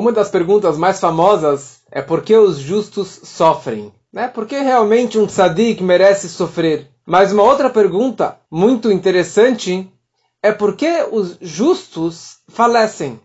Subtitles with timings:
[0.00, 3.92] Uma das perguntas mais famosas é por que os justos sofrem?
[4.10, 4.28] Né?
[4.28, 6.88] Por que realmente um tzadik merece sofrer?
[7.04, 9.92] Mas uma outra pergunta muito interessante
[10.42, 13.20] é por que os justos falecem?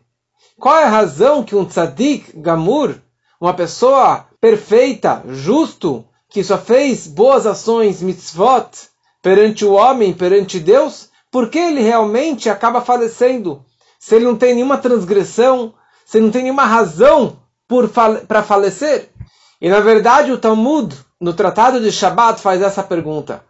[0.59, 2.95] Qual é a razão que um tzadik gamur,
[3.39, 8.67] uma pessoa perfeita, justo, que só fez boas ações, mitzvot,
[9.23, 13.63] perante o homem, perante Deus, por que ele realmente acaba falecendo?
[13.97, 15.73] Se ele não tem nenhuma transgressão,
[16.05, 17.39] se não tem nenhuma razão
[18.27, 19.09] para falecer?
[19.59, 23.43] E na verdade o Talmud, no Tratado de Shabat, faz essa pergunta.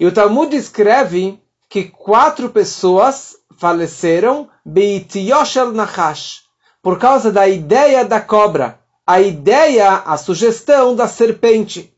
[0.00, 6.42] E o Talmud escreve que quatro pessoas faleceram Beitioshel Nachash,
[6.82, 11.94] por causa da ideia da cobra, a ideia, a sugestão da serpente.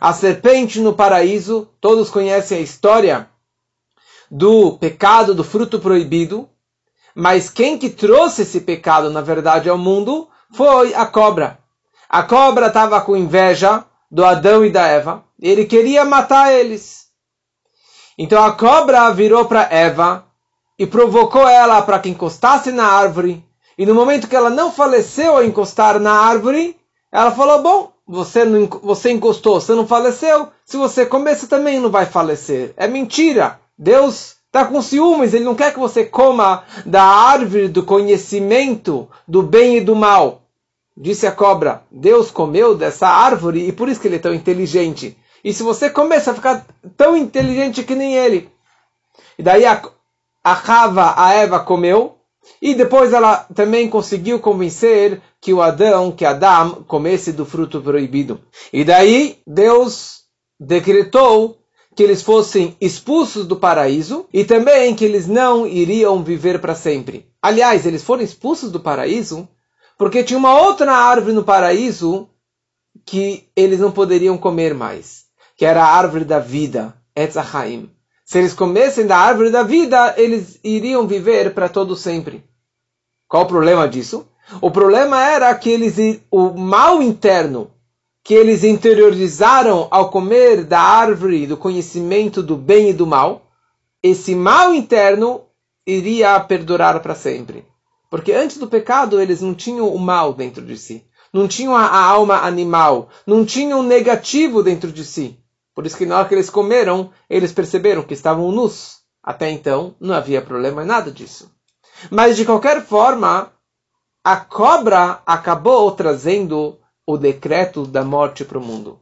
[0.00, 3.30] A serpente no paraíso, todos conhecem a história
[4.30, 6.48] do pecado do fruto proibido,
[7.18, 11.58] mas quem que trouxe esse pecado, na verdade, ao mundo foi a cobra.
[12.10, 15.24] A cobra estava com inveja do Adão e da Eva.
[15.40, 17.06] Ele queria matar eles.
[18.18, 20.26] Então a cobra virou para Eva
[20.78, 23.42] e provocou ela para que encostasse na árvore.
[23.78, 26.76] E no momento que ela não faleceu ao encostar na árvore,
[27.10, 30.48] ela falou: Bom, você, não, você encostou, você não faleceu.
[30.66, 32.74] Se você comer, você também não vai falecer.
[32.76, 33.58] É mentira.
[33.78, 39.42] Deus está com ciúmes, ele não quer que você coma da árvore do conhecimento do
[39.42, 40.42] bem e do mal.
[40.96, 45.16] Disse a cobra: Deus comeu dessa árvore e por isso que ele é tão inteligente.
[45.44, 48.50] E se você comer, você vai ficar tão inteligente que nem ele.
[49.38, 49.82] E daí a,
[50.42, 52.16] a Rava, a Eva, comeu.
[52.62, 58.40] E depois ela também conseguiu convencer que o Adão, que Adão, comesse do fruto proibido.
[58.72, 60.22] E daí Deus
[60.58, 61.58] decretou
[61.96, 67.26] que eles fossem expulsos do paraíso e também que eles não iriam viver para sempre.
[67.40, 69.48] Aliás, eles foram expulsos do paraíso
[69.96, 72.28] porque tinha uma outra árvore no paraíso
[73.06, 75.24] que eles não poderiam comer mais,
[75.56, 77.90] que era a árvore da vida, Etzachaim.
[78.26, 82.44] Se eles comessem da árvore da vida, eles iriam viver para todo sempre.
[83.26, 84.28] Qual o problema disso?
[84.60, 87.70] O problema era que eles, o mal interno
[88.26, 93.46] que eles interiorizaram ao comer da árvore do conhecimento do bem e do mal,
[94.02, 95.44] esse mal interno
[95.86, 97.64] iria perdurar para sempre.
[98.10, 101.86] Porque antes do pecado eles não tinham o mal dentro de si, não tinham a,
[101.88, 105.38] alma animal, não tinham o negativo dentro de si.
[105.72, 109.02] Por isso que na hora que eles comeram, eles perceberam que estavam nus.
[109.22, 111.48] Até então não havia problema em nada disso.
[112.10, 113.52] Mas de qualquer forma,
[114.24, 118.98] a cobra acabou trazendo o decreto da morte para o mundo.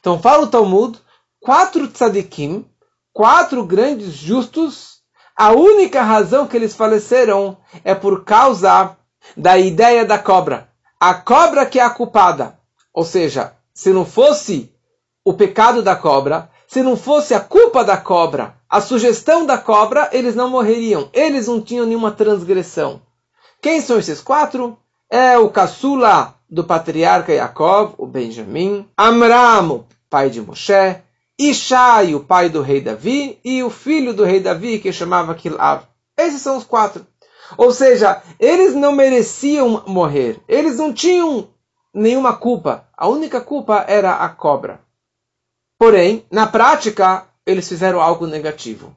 [0.00, 0.98] Então fala o Talmud,
[1.40, 2.66] quatro tzadikim,
[3.12, 4.94] quatro grandes justos,
[5.36, 8.96] a única razão que eles faleceram é por causa
[9.36, 10.68] da ideia da cobra.
[11.00, 12.58] A cobra que é a culpada.
[12.92, 14.72] Ou seja, se não fosse
[15.24, 20.08] o pecado da cobra, se não fosse a culpa da cobra, a sugestão da cobra,
[20.12, 21.08] eles não morreriam.
[21.12, 23.00] Eles não tinham nenhuma transgressão.
[23.60, 24.78] Quem são esses quatro?
[25.10, 31.02] É o caçula do patriarca Yaakov, o Benjamim, Amram, pai de Moshe,
[31.36, 35.82] Ishai, o pai do rei Davi, e o filho do rei Davi, que chamava Kilav.
[36.16, 37.04] Esses são os quatro.
[37.58, 40.40] Ou seja, eles não mereciam morrer.
[40.46, 41.48] Eles não tinham
[41.92, 42.86] nenhuma culpa.
[42.96, 44.80] A única culpa era a cobra.
[45.76, 48.94] Porém, na prática, eles fizeram algo negativo.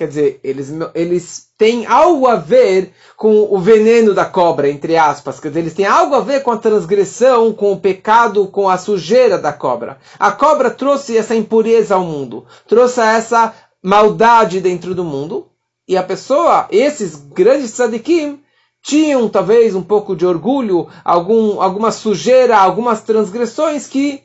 [0.00, 5.38] Quer dizer, eles, eles têm algo a ver com o veneno da cobra, entre aspas.
[5.38, 8.78] Quer dizer, eles têm algo a ver com a transgressão, com o pecado, com a
[8.78, 9.98] sujeira da cobra.
[10.18, 13.52] A cobra trouxe essa impureza ao mundo, trouxe essa
[13.82, 15.50] maldade dentro do mundo.
[15.86, 18.42] E a pessoa, esses grandes tzadikim,
[18.80, 24.22] tinham talvez um pouco de orgulho, algum, alguma sujeira, algumas transgressões que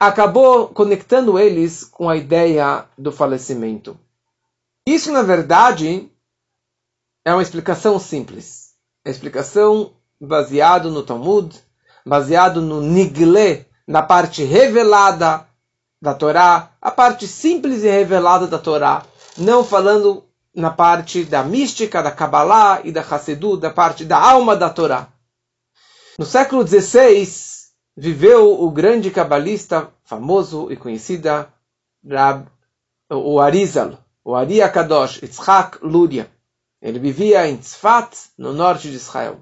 [0.00, 3.98] acabou conectando eles com a ideia do falecimento.
[4.86, 6.08] Isso, na verdade,
[7.24, 8.74] é uma explicação simples.
[9.04, 11.60] É explicação baseada no Talmud,
[12.06, 15.44] baseado no Nigle, na parte revelada
[16.00, 19.04] da Torá, a parte simples e revelada da Torá,
[19.36, 20.24] não falando
[20.54, 25.08] na parte da mística, da Kabbalah e da Hassidu, da parte da alma da Torá.
[26.16, 27.28] No século XVI,
[27.96, 31.52] viveu o grande cabalista famoso e conhecida
[32.08, 32.46] Rab,
[33.10, 36.28] o Arizal, o Ari Akadosh, Yitzhak Luria.
[36.82, 39.36] Ele vivia em Tzfat, no norte de Israel.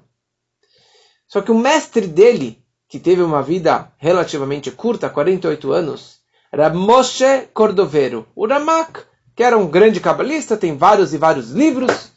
[1.27, 6.19] Só que o mestre dele, que teve uma vida relativamente curta, 48 anos,
[6.51, 9.01] era Moshe Cordovero, o Ramak,
[9.35, 12.11] que era um grande cabalista, tem vários e vários livros.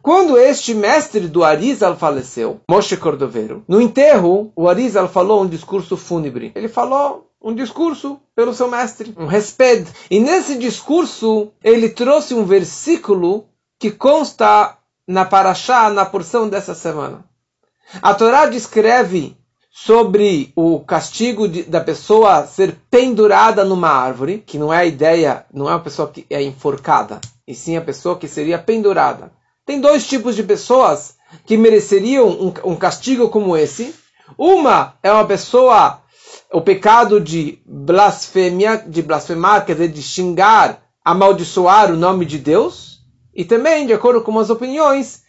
[0.00, 5.96] Quando este mestre do Arizal faleceu, Moshe Cordoveiro, no enterro, o Arizal falou um discurso
[5.96, 6.52] fúnebre.
[6.54, 9.86] Ele falou um discurso pelo seu mestre, um resped.
[10.10, 13.46] E nesse discurso, ele trouxe um versículo
[13.78, 14.76] que consta
[15.06, 17.24] na Parashá, na porção dessa semana.
[18.02, 19.36] A Torá descreve
[19.70, 25.46] sobre o castigo de, da pessoa ser pendurada numa árvore, que não é a ideia,
[25.52, 29.32] não é a pessoa que é enforcada, e sim a pessoa que seria pendurada.
[29.64, 31.14] Tem dois tipos de pessoas
[31.46, 33.94] que mereceriam um, um castigo como esse.
[34.36, 35.99] Uma é uma pessoa,
[36.52, 43.00] o pecado de blasfêmia, de blasfemar, quer dizer, de xingar, amaldiçoar o nome de Deus.
[43.34, 45.22] E também, de acordo com as opiniões,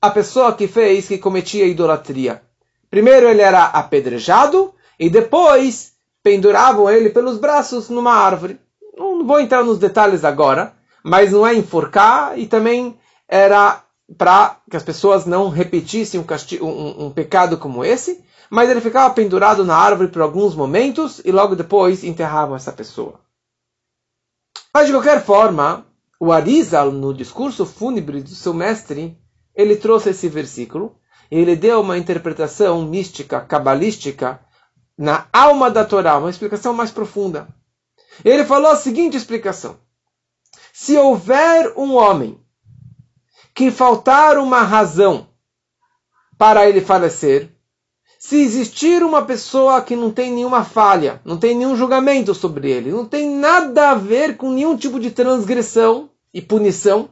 [0.00, 2.42] a pessoa que fez, que cometia idolatria.
[2.90, 8.58] Primeiro ele era apedrejado e depois penduravam ele pelos braços numa árvore.
[8.96, 10.72] Não vou entrar nos detalhes agora,
[11.02, 12.96] mas não é enforcar e também
[13.28, 13.82] era
[14.18, 18.80] para que as pessoas não repetissem um, castigo, um, um, pecado como esse, mas ele
[18.80, 23.20] ficava pendurado na árvore por alguns momentos e logo depois enterravam essa pessoa.
[24.74, 25.86] Mas de qualquer forma,
[26.18, 29.16] o Arizal, no discurso fúnebre do seu mestre,
[29.54, 30.96] ele trouxe esse versículo
[31.30, 34.40] e ele deu uma interpretação mística, cabalística,
[34.98, 37.48] na alma da Torá, uma explicação mais profunda.
[38.24, 39.78] Ele falou a seguinte explicação:
[40.72, 42.38] Se houver um homem
[43.54, 45.28] que faltar uma razão
[46.36, 47.50] para ele falecer,
[48.22, 52.92] se existir uma pessoa que não tem nenhuma falha, não tem nenhum julgamento sobre ele,
[52.92, 57.08] não tem nada a ver com nenhum tipo de transgressão e punição,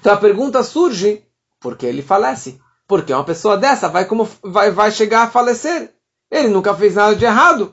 [0.00, 1.24] então a pergunta surge:
[1.60, 2.60] por que ele falece?
[2.88, 5.94] Porque uma pessoa dessa vai, como, vai, vai chegar a falecer.
[6.28, 7.72] Ele nunca fez nada de errado.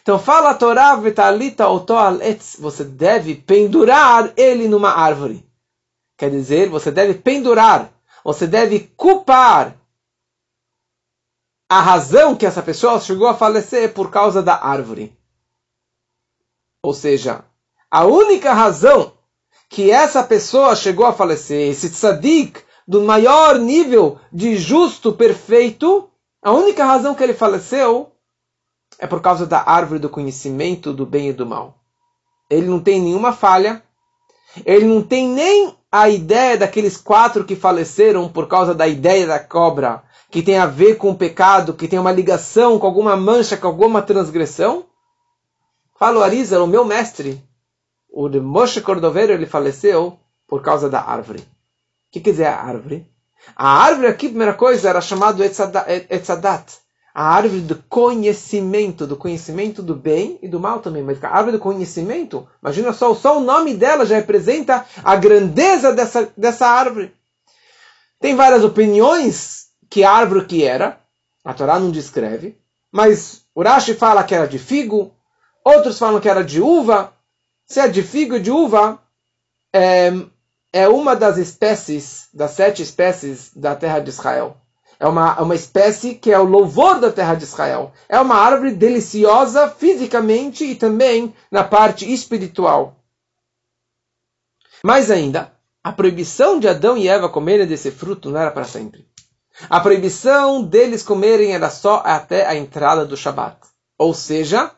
[0.00, 5.44] Então fala a Torá, Vitalita Otoal Etz, você deve pendurar ele numa árvore.
[6.16, 7.92] Quer dizer, você deve pendurar,
[8.24, 9.81] você deve culpar
[11.72, 15.16] a razão que essa pessoa chegou a falecer por causa da árvore.
[16.82, 17.46] Ou seja,
[17.90, 19.14] a única razão
[19.70, 26.10] que essa pessoa chegou a falecer, esse tzadik, do maior nível de justo perfeito,
[26.42, 28.12] a única razão que ele faleceu
[28.98, 31.78] é por causa da árvore do conhecimento do bem e do mal.
[32.50, 33.82] Ele não tem nenhuma falha,
[34.66, 39.38] ele não tem nem a ideia daqueles quatro que faleceram por causa da ideia da
[39.38, 43.54] cobra, que tem a ver com o pecado, que tem uma ligação com alguma mancha,
[43.54, 44.86] com alguma transgressão.
[45.98, 47.38] Fala o Arizal, o meu mestre,
[48.10, 50.18] o de Moshe Cordoveiro, ele faleceu
[50.48, 51.40] por causa da árvore.
[51.40, 51.44] O
[52.12, 53.06] que quer dizer a árvore?
[53.54, 56.78] A árvore aqui, primeira coisa, era chamada Etzadat.
[57.14, 61.02] A árvore do conhecimento, do conhecimento do bem e do mal também.
[61.02, 65.92] Mas a árvore do conhecimento, imagina só, só o nome dela já representa a grandeza
[65.92, 67.14] dessa, dessa árvore.
[68.18, 69.61] Tem várias opiniões
[69.92, 70.98] que árvore que era,
[71.44, 72.58] a Torá não descreve,
[72.90, 75.14] mas Urashi fala que era de figo,
[75.62, 77.12] outros falam que era de uva,
[77.66, 78.98] se é de figo e de uva,
[79.70, 80.10] é,
[80.72, 84.56] é uma das espécies, das sete espécies da terra de Israel.
[84.98, 87.92] É uma, uma espécie que é o louvor da terra de Israel.
[88.08, 92.96] É uma árvore deliciosa fisicamente e também na parte espiritual.
[94.82, 95.52] Mais ainda,
[95.84, 99.11] a proibição de Adão e Eva comerem desse fruto não era para sempre.
[99.68, 103.58] A proibição deles comerem era só até a entrada do Shabat.
[103.98, 104.70] Ou seja,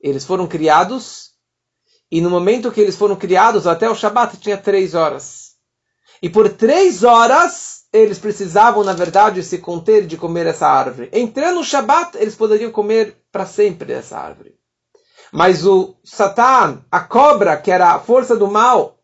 [0.00, 1.30] eles foram criados
[2.10, 5.52] e no momento que eles foram criados, até o Shabat tinha três horas.
[6.20, 11.08] E por três horas, eles precisavam, na verdade, se conter de comer essa árvore.
[11.12, 14.58] Entrando no Shabat, eles poderiam comer para sempre essa árvore.
[15.32, 18.98] Mas o Satan, a cobra, que era a força do mal,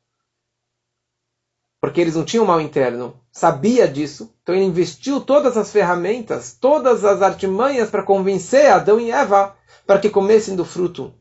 [1.81, 4.36] porque eles não tinham mal interno, sabia disso.
[4.47, 9.99] Então ele investiu todas as ferramentas, todas as artimanhas para convencer Adão e Eva para
[9.99, 11.13] que comessem do fruto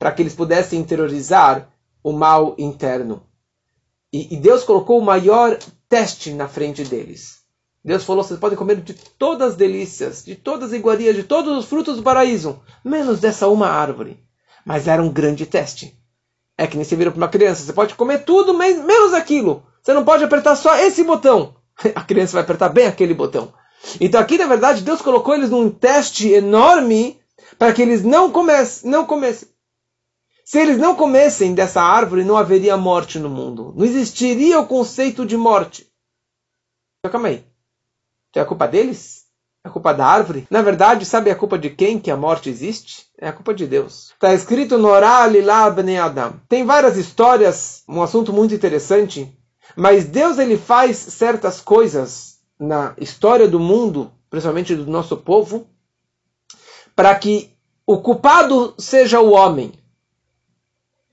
[0.00, 1.68] para que eles pudessem interiorizar
[2.02, 3.22] o mal interno.
[4.12, 5.56] E, e, Deus colocou o maior
[5.88, 7.40] teste na frente deles.
[7.84, 11.56] Deus falou: vocês podem comer de todas as delícias, de todas as iguarias, de todos
[11.56, 14.20] os frutos do paraíso, menos dessa uma árvore.
[14.64, 15.96] Mas era um grande teste.
[16.58, 19.64] É que nem você vira para uma criança: você pode comer tudo, menos aquilo.
[19.82, 21.54] Você não pode apertar só esse botão.
[21.94, 23.52] A criança vai apertar bem aquele botão.
[24.00, 27.20] Então aqui, na verdade, Deus colocou eles num teste enorme
[27.58, 29.06] para que eles não comessem, não.
[30.44, 33.72] Se eles não comessem dessa árvore, não haveria morte no mundo.
[33.76, 35.90] Não existiria o conceito de morte.
[37.00, 37.44] Então, calma aí.
[38.30, 39.24] Então é a culpa deles?
[39.64, 40.46] É a culpa da árvore?
[40.50, 43.06] Na verdade, sabe a culpa de quem que a morte existe?
[43.18, 44.12] É a culpa de Deus.
[44.12, 46.40] Está escrito no Orá Lilá Adam.
[46.48, 49.36] Tem várias histórias, um assunto muito interessante,
[49.74, 55.66] Mas Deus ele faz certas coisas na história do mundo, principalmente do nosso povo,
[56.94, 57.50] para que
[57.86, 59.72] o culpado seja o homem.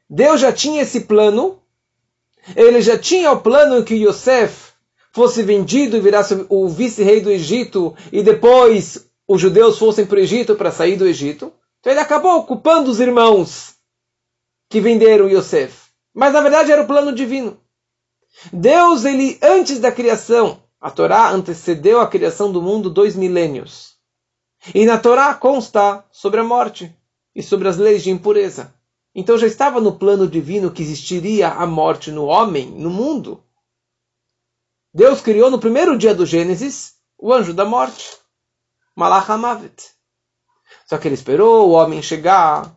[0.09, 1.59] Deus já tinha esse plano,
[2.55, 4.73] ele já tinha o plano que Yosef
[5.11, 10.19] fosse vendido e virasse o vice-rei do Egito e depois os judeus fossem para o
[10.19, 11.53] Egito para sair do Egito.
[11.79, 13.75] Então ele acabou ocupando os irmãos
[14.69, 15.89] que venderam Yosef.
[16.13, 17.59] Mas na verdade era o plano divino.
[18.51, 23.95] Deus, ele antes da criação, a Torá antecedeu a criação do mundo dois milênios.
[24.73, 26.95] E na Torá consta sobre a morte
[27.35, 28.73] e sobre as leis de impureza.
[29.15, 33.43] Então já estava no plano divino que existiria a morte no homem, no mundo.
[34.93, 38.17] Deus criou no primeiro dia do Gênesis o anjo da morte,
[38.95, 39.91] Malach Hamavet.
[40.85, 42.75] Só que ele esperou o homem chegar.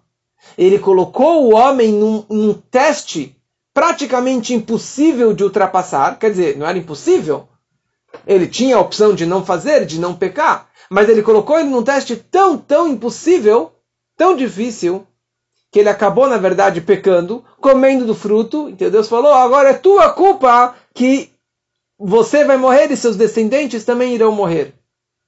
[0.56, 3.36] Ele colocou o homem num, num teste
[3.76, 6.18] praticamente impossível de ultrapassar.
[6.18, 7.46] Quer dizer, não era impossível.
[8.26, 10.70] Ele tinha a opção de não fazer, de não pecar.
[10.88, 13.72] Mas ele colocou ele num teste tão, tão impossível,
[14.16, 15.06] tão difícil,
[15.70, 18.70] que ele acabou, na verdade, pecando, comendo do fruto.
[18.70, 21.30] Então Deus falou: agora é tua culpa que
[21.98, 24.72] você vai morrer e seus descendentes também irão morrer.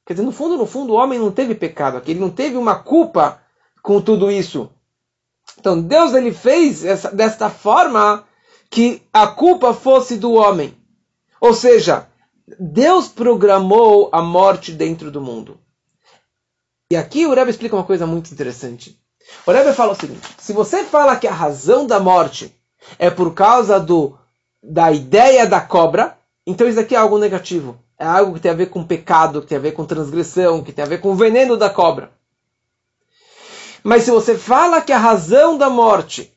[0.07, 2.57] Quer dizer, no fundo, no fundo, o homem não teve pecado aqui, ele não teve
[2.57, 3.43] uma culpa
[3.83, 4.71] com tudo isso.
[5.61, 8.27] Então Deus ele fez essa, desta forma
[8.71, 10.77] que a culpa fosse do homem.
[11.41, 12.07] Ou seja,
[12.59, 15.59] Deus programou a morte dentro do mundo.
[16.91, 18.99] E aqui o Rebbe explica uma coisa muito interessante.
[19.47, 22.55] O Rebbe fala o seguinte: se você fala que a razão da morte
[22.99, 24.19] é por causa do,
[24.63, 27.79] da ideia da cobra, então isso aqui é algo negativo.
[27.99, 30.73] É algo que tem a ver com pecado, que tem a ver com transgressão, que
[30.73, 32.13] tem a ver com o veneno da cobra.
[33.83, 36.33] Mas se você fala que a razão da morte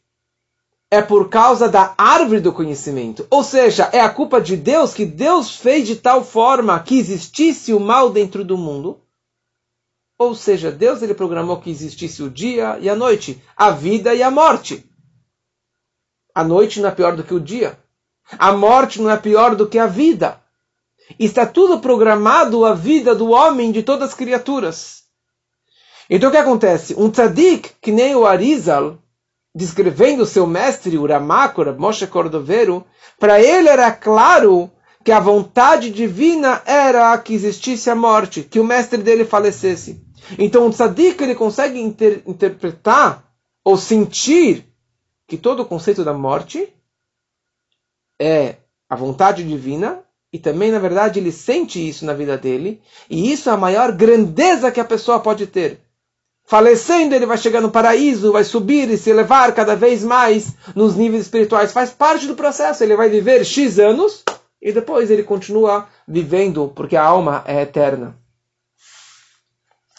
[0.94, 5.06] é por causa da árvore do conhecimento, ou seja, é a culpa de Deus que
[5.06, 9.00] Deus fez de tal forma que existisse o mal dentro do mundo,
[10.20, 14.22] ou seja, Deus ele programou que existisse o dia e a noite, a vida e
[14.22, 14.86] a morte.
[16.36, 17.80] A noite não é pior do que o dia.
[18.38, 20.40] A morte não é pior do que a vida.
[21.18, 25.06] Está tudo programado a vida do homem, de todas as criaturas.
[26.08, 26.94] Então o que acontece?
[26.96, 29.01] Um tzadik, que nem o Arizal,
[29.54, 32.86] descrevendo seu mestre, o Ramakor, Moshe Cordovero,
[33.20, 34.72] para ele era claro
[35.04, 40.02] que a vontade divina era que existisse a morte, que o mestre dele falecesse.
[40.38, 43.26] Então o tzadik ele consegue inter interpretar
[43.64, 44.66] ou sentir
[45.28, 46.72] que todo o conceito da morte
[48.20, 48.58] é
[48.90, 50.04] a vontade divina
[50.34, 53.92] e também, na verdade, ele sente isso na vida dele, e isso é a maior
[53.92, 55.82] grandeza que a pessoa pode ter.
[56.46, 60.96] Falecendo, ele vai chegar no paraíso, vai subir e se elevar cada vez mais nos
[60.96, 61.72] níveis espirituais.
[61.72, 62.84] Faz parte do processo.
[62.84, 64.24] Ele vai viver X anos
[64.62, 68.16] e depois ele continua vivendo, porque a alma é eterna.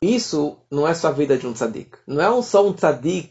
[0.03, 1.97] Isso não é só a vida de um tzadik.
[2.07, 3.31] Não é só um tzadik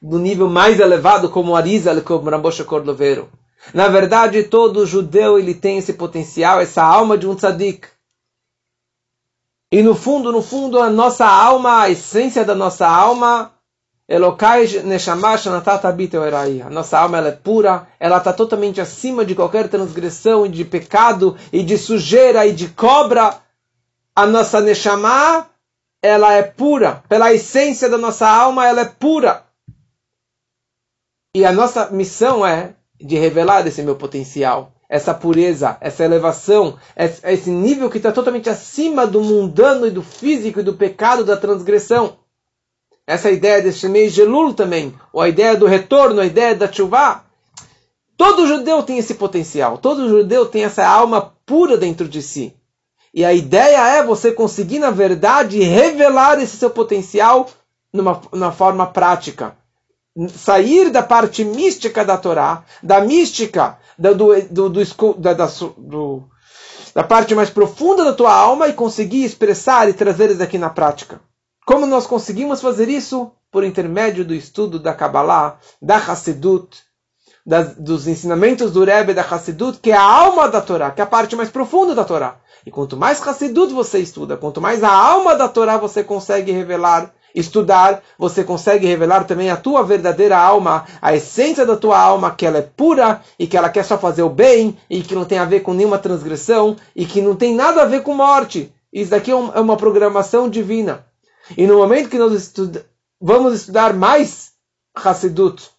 [0.00, 3.28] do nível mais elevado como Arizal, como Ramosha Cordoveiro.
[3.74, 7.86] Na verdade, todo judeu ele tem esse potencial, essa alma de um tzadik.
[9.72, 13.54] E no fundo, no fundo, a nossa alma, a essência da nossa alma,
[14.06, 20.44] Elokai Neshamash A nossa alma ela é pura, ela está totalmente acima de qualquer transgressão
[20.44, 23.40] e de pecado e de sujeira e de cobra.
[24.14, 25.48] A nossa Neshama,
[26.02, 27.02] ela é pura.
[27.08, 29.46] Pela essência da nossa alma, ela é pura.
[31.34, 36.76] E a nossa missão é de revelar esse meu potencial, essa pureza, essa elevação,
[37.24, 41.34] esse nível que está totalmente acima do mundano e do físico e do pecado da
[41.34, 42.18] transgressão.
[43.06, 47.24] Essa ideia desse meio gelul também, ou a ideia do retorno, a ideia da chuva.
[48.18, 52.54] Todo judeu tem esse potencial, todo judeu tem essa alma pura dentro de si.
[53.14, 57.48] E a ideia é você conseguir, na verdade, revelar esse seu potencial
[57.90, 59.56] numa, numa forma prática
[60.36, 63.78] sair da parte mística da Torá, da mística
[64.10, 65.46] do, do, do, da, da,
[65.78, 66.24] do,
[66.94, 70.70] da parte mais profunda da tua alma e conseguir expressar e trazer isso aqui na
[70.70, 71.20] prática.
[71.64, 73.30] Como nós conseguimos fazer isso?
[73.50, 76.82] Por intermédio do estudo da Kabbalah, da Hassidut,
[77.46, 81.04] das, dos ensinamentos do Rebbe da Hassidut, que é a alma da Torá, que é
[81.04, 82.36] a parte mais profunda da Torá.
[82.64, 87.12] E quanto mais Hassidut você estuda, quanto mais a alma da Torá você consegue revelar,
[87.34, 92.46] estudar, você consegue revelar também a tua verdadeira alma, a essência da tua alma, que
[92.46, 95.38] ela é pura e que ela quer só fazer o bem e que não tem
[95.38, 98.72] a ver com nenhuma transgressão e que não tem nada a ver com morte.
[98.92, 101.06] Isso daqui é, é uma programação divina.
[101.56, 102.52] E no momento que nós
[103.20, 104.52] vamos estudar mais
[104.94, 105.72] Hassidut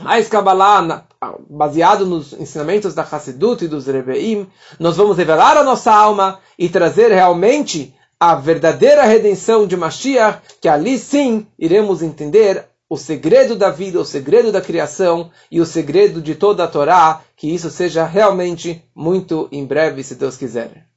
[0.00, 1.04] mais Kabbalah,
[1.48, 4.48] baseado nos ensinamentos da Hassidut e dos Rebeim,
[4.78, 7.94] nós vamos revelar a nossa alma e trazer realmente
[8.24, 14.04] a verdadeira redenção de Mashiach, que ali sim iremos entender o segredo da vida, o
[14.04, 19.48] segredo da criação e o segredo de toda a Torá, que isso seja realmente muito
[19.50, 20.86] em breve, se Deus quiser.